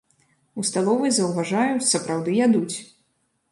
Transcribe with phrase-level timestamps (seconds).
[0.61, 2.75] У сталовай заўважаю, сапраўды ядуць.